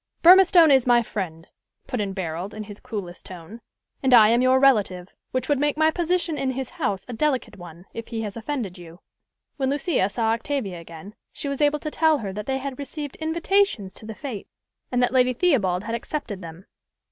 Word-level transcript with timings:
"Burmistone 0.23 0.71
is 0.73 0.87
my 0.87 1.03
friend," 1.03 1.45
put 1.85 2.01
in 2.01 2.15
Barold, 2.15 2.55
in 2.55 2.63
his 2.63 2.79
coolest 2.79 3.23
tone; 3.27 3.61
"and 4.01 4.15
I 4.15 4.29
am 4.29 4.41
your 4.41 4.59
relative, 4.59 5.09
which 5.29 5.47
would 5.47 5.59
make 5.59 5.77
my 5.77 5.91
position 5.91 6.39
in 6.39 6.49
his 6.53 6.71
house 6.71 7.05
a 7.07 7.13
delicate 7.13 7.55
one, 7.59 7.85
if 7.93 8.07
he 8.07 8.23
has 8.23 8.35
offended 8.35 8.79
you." 8.79 9.01
When 9.57 9.69
Lucia 9.69 10.09
saw 10.09 10.31
Octavia 10.31 10.81
again, 10.81 11.13
she 11.31 11.47
was 11.47 11.61
able 11.61 11.77
to 11.77 11.91
tell 11.91 12.17
her 12.17 12.33
that 12.33 12.47
they 12.47 12.57
had 12.57 12.79
received 12.79 13.15
invitations 13.17 13.93
to 13.93 14.07
the 14.07 14.15
fête, 14.15 14.47
and 14.91 15.03
that 15.03 15.13
Lady 15.13 15.33
Theobald 15.35 15.83
had 15.83 15.93
accepted 15.93 16.41
them. 16.41 16.65